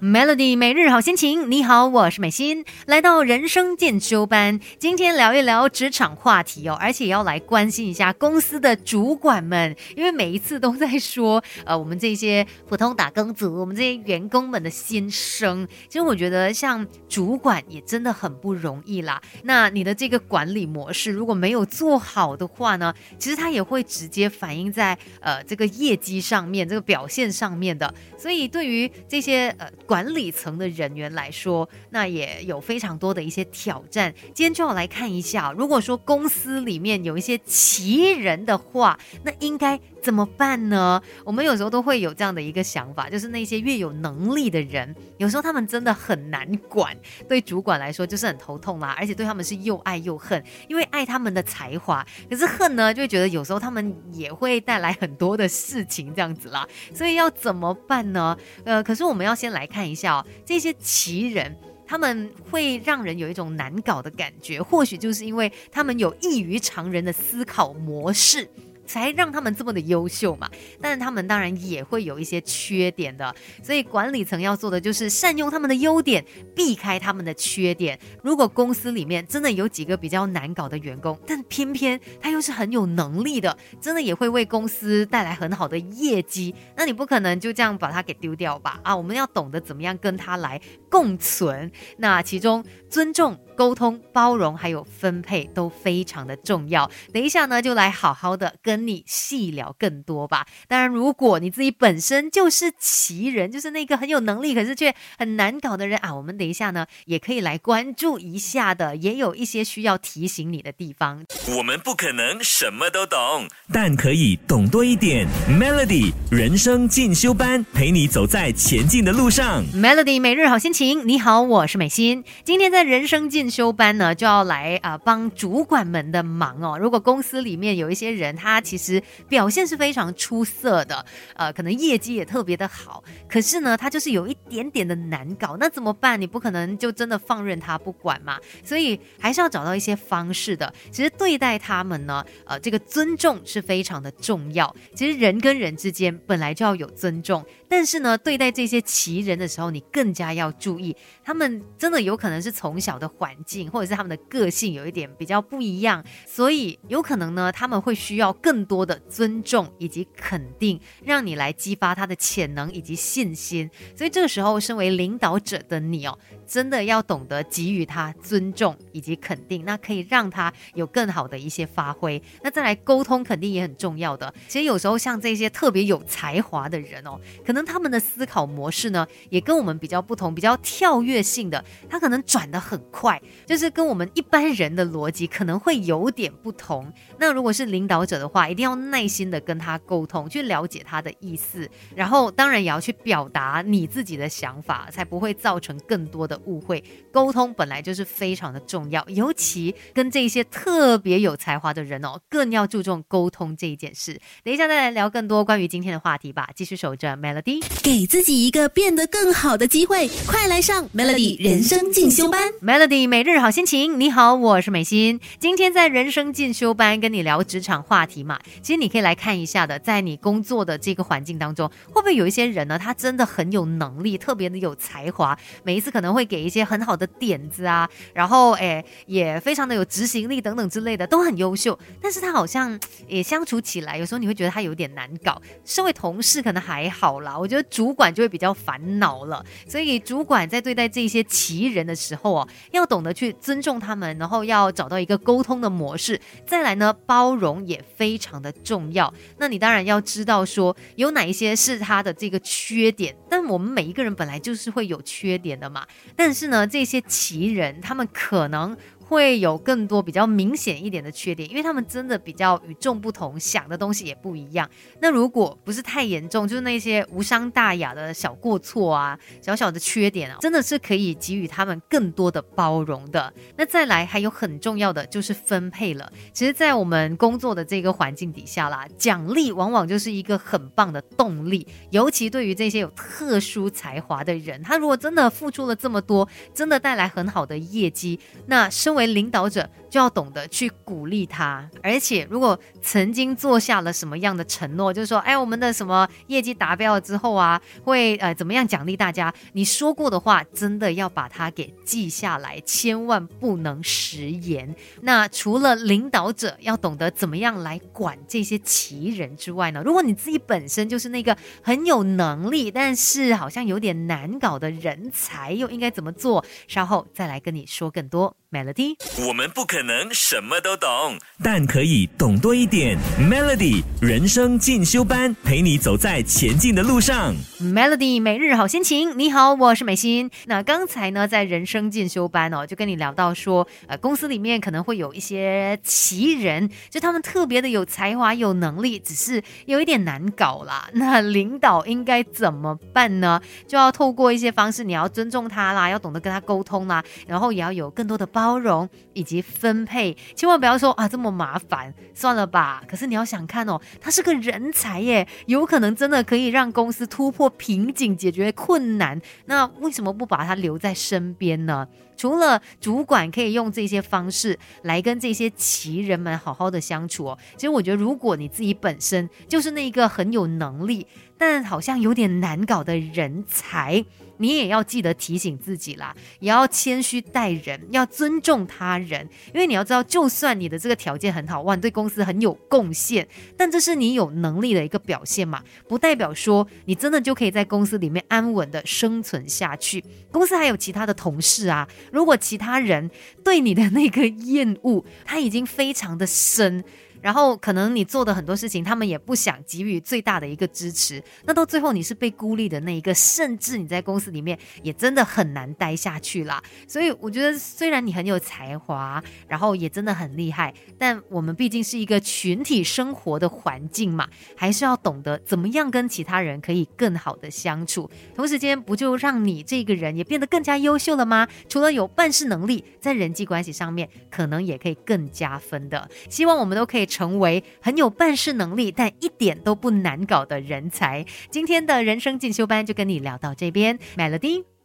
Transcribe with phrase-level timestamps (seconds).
[0.00, 15.66] Melody 每日好心情，你好，我是美心，来到人生进修班，今天聊一聊职场话题哦，而且要来关心一下公司的主管们，因为每一次都在说， 呃，我们这些普通打工族，我们这些员工们的心声。
[15.88, 19.20] 其实我觉得像主管也真的很不容易啦。
[19.42, 27.92] 那你的这个管理模式如果没有做好的话呢，其实它也会直接反映在呃这个业绩上面，这个表现上面的。
[28.16, 29.68] 所以对于这些呃。
[29.88, 34.14] 管理层的人员来说，那也有非常多的一些挑战。
[34.34, 41.02] 今天就要来看一下，如果说公司里面有一些奇人的话，那应该怎么办呢？
[41.24, 46.94] 我们有时候都会有这样的一个想法，就是那些越有能力的人，有时候他们真的很难管，
[47.26, 56.68] 对主管来说就是很头痛啦，而且对他们是又爱又恨，因为爱他们的才华，可是恨呢，就会觉得有时候他们也会带来很多的事情这样子啦。
[56.92, 58.36] 所以要怎么办呢？
[58.64, 59.77] 呃，可是我们要先来看。
[59.78, 61.56] 看一下哦，这些奇人
[61.86, 68.50] 他们会让人有一种难搞的感觉，或许就是因为他们有异于常人的思考模式。
[68.88, 70.50] 才让他们这么的优秀嘛，
[70.80, 76.24] 但是他们当然也会有一些缺点的，所以管理层要做的就是善用他们的优点，
[76.56, 77.98] 避开他们的缺点。
[78.22, 88.80] 如果公司里面真的有几个比较难搞的员工，但偏偏他又是很有能力的，真的也会为公司带来很好的业绩，那你不可能就这样把他给丢掉吧？
[88.82, 91.70] 啊，我们要懂得怎么样跟他来共存。
[91.98, 93.38] 那其中尊重。
[93.58, 96.88] 沟通、包容还有分配都非常的重要。
[97.12, 100.46] 等一下呢，就来好好的跟你细聊更多吧。
[100.68, 111.24] 当然，如果你自己本身就是奇人，就是那个很有能力可是却很难搞的人啊，我们等一下呢也可以来关注一下的，也有一些需要提醒你的地方。
[111.56, 115.26] 我们不可能什么都懂，但可以懂多一点。
[115.48, 119.64] Melody 人生进修班，陪你走在前进的路上。
[119.74, 122.22] Melody 每日好心情，你好，我是美心。
[122.44, 126.78] 今天在人生进修班呢，就要来啊帮主管们的忙哦。
[126.78, 136.20] 如果公司里面有一些人，他其实表现是非常出色的，呃，可能业绩也特别的好，可是呢，他就是有一点点的难搞，那怎么办？
[136.20, 140.72] 你不可能就真的放任他不管嘛，所以还是要找到一些方式的。
[140.90, 144.74] 其实对待他们呢，呃，这个尊重是非常的重要。
[144.94, 153.34] 其实人跟人之间本来就要有尊重，但是呢，对待这些奇人的时候，你更加要注意，他们真的有可能是从小的环。
[153.44, 163.70] 境或者是他们的个性有一点比较不一样，所以有可能呢，他们会需要更多的尊重以及肯定，让你来激发他的潜能以及信心。
[163.96, 172.20] 所以这个时候，身为领导者的你哦，真的要懂得给予他尊重以及肯定，那可以让他有更好的一些发挥。
[172.42, 174.32] 那再来沟通，肯定也很重要的。
[174.48, 183.20] 其实有时候像这些特别有才华的人哦，可能他们的思考模式呢，也跟我们比较不同，比较跳跃性的，他可能转得很快。
[183.44, 186.90] 就是跟我们一般人的逻辑可能会有点不同。
[187.18, 196.82] 那如果是领导者的话，一定要耐心的跟他沟通，去了解他的意思，然后当然也要去表达你自己的想法，才不会造成更多的的误会。
[197.12, 204.20] 沟通本来就是非常的重要，尤其跟这些特别有才华的人哦，更要注重沟通这一件事。
[204.44, 206.48] 等一下再来聊更多关于今天的话题吧。
[206.54, 212.52] 继续守着 Melody，给自己一个变得更好的机会，快来上 Melody 人生进修班。
[212.62, 215.20] Melody 每日好心情，你好，我是美心。
[215.38, 222.78] 今天在人生进修班跟你聊职场话题嘛，其实你可以来看一下的，在你工作的这个环境当中，会不会有一些人呢？
[222.78, 231.76] 他真的很有能力，特别的有才华，每一次可能会给一些很好的点子啊，然后哎，也非常的有执行力等等之类的，都很优秀。
[232.00, 235.40] 但是他好像也相处起来，有时候你会觉得他有点难搞。
[235.64, 239.44] 身为同事可能还好啦，我觉得主管就会比较烦恼了。
[239.66, 246.20] 所以主管在对待这些奇人的时候哦，要懂得去尊重他们，然后要找到一个沟通的模式。
[246.46, 249.12] 再来呢，包容也非常的重要。
[249.38, 255.86] 那你当然要知道说有哪一些是他的这个缺点，但我们每一个人本来就是会有缺点的嘛。
[256.18, 258.76] 但是呢，这些奇人他们可能。
[259.08, 264.68] 会有更多比较明显一点的缺点，因为他们真的比较与众不同，想的东西也不一样。
[265.00, 273.32] 那如果不是太严重，就是那些无伤大雅的小过错啊、小小的缺点啊，真的是可以给予他们更多的包容的。
[273.56, 276.12] 那再来还有很重要的就是分配了。
[276.34, 291.70] 其实，在我们工作的这个环境底下啦，奖励往往就是一个很棒的动力，尤其对于这些有特殊才华的人，他如果真的付出了这么多，真的带来很好的业绩，那身为领导者，就要懂得去鼓励他。
[291.82, 299.32] 而且，如果曾经做下了什么样的承诺，就是说，哎，我们的什么业绩达标了之后啊，会呃怎么样奖励大家？
[299.52, 304.74] 你说过的话，真的要把它给记下来，千万不能食言。
[305.02, 309.80] 那除了领导者要懂得怎么样来管这些奇人之外呢？
[309.84, 316.44] 如果你自己本身就是那个很有能力，但是好像有点难搞的人才，又应该怎么做？
[316.66, 318.34] 稍后再来跟你说更多。
[318.50, 318.87] Melody，
[319.26, 322.96] 我们不可能什么都懂，但可以懂多一点。
[323.18, 327.34] Melody 人生进修班，陪你走在前进的路上。
[327.60, 330.30] Melody 每日好心情，你好，我是美心。
[330.46, 340.88] 那刚才呢，在人生进修班哦，就跟你聊到说，呃，公司里面可能会有一些奇人，就他们特别的有才华、有能力，只是有一点难搞啦。
[340.92, 343.40] 那领导应该怎么办呢？
[343.66, 348.28] 就要透过一些方式，你要尊重他啦，要懂得跟他沟通啦，然后也要有更多的。
[348.30, 348.77] 包容
[349.14, 352.82] 以及分配，千万不要说啊这么麻烦，算了吧。
[352.86, 359.20] 可是你要想看哦，他是个人才耶，有可能真的可以让公司突破瓶颈、解决困难。
[359.46, 361.86] 那为什么不把他留在身边呢？
[362.16, 371.06] 除了主管可以用这些方式来跟这些奇人们好好的相处哦，其实我觉得，如果你自己本身就是那一个很有能力，
[371.38, 374.04] 但好像有点难搞的人才。
[374.38, 379.28] 你也要记得提醒自己啦，也要谦虚待人，要尊重他人。
[379.52, 383.26] 因为你要知道，就算你的这个条件很好，哇，你对公司很有贡献，
[383.56, 390.04] 但这是你有能力的一个表现嘛，不代表说你真的就可以在公司里面安稳的生存下去。
[390.30, 393.10] 公司还有其他的同事啊，如果其他人
[393.44, 396.84] 对你的那个厌恶，他已经非常的深。
[397.20, 406.62] 然后可能你做的很多事情，他们也不想给予最大的一个支持，那到最后你是被孤立的那一个，甚至你在公司里面也真的很难待下去啦。
[406.86, 418.08] 所以我觉得，虽然你很有才华，然后也真的很厉害，但我们毕竟是一个群体生活的环境嘛，还是要懂得怎么样跟其他人可以更好的相处。
[418.36, 421.48] 同时间，不就让你这个人也变得更加优秀了吗？
[421.68, 426.08] 除了有办事能力，在人际关系上面可能也可以更加分的。
[426.30, 427.07] 希望我们都可以。
[427.08, 431.24] 成为很有办事能力，但一点都不难搞的人才。
[431.50, 434.77] 今天的人生进修班就跟你聊到这边，Melody。